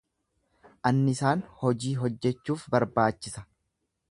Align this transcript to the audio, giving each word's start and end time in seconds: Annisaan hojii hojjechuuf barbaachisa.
Annisaan 0.91 1.45
hojii 1.59 1.93
hojjechuuf 2.01 2.67
barbaachisa. 2.77 3.47